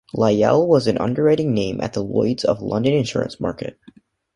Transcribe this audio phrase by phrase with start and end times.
[0.15, 3.79] Lyell was an underwriting 'Name' at the Lloyd's of London insurance market.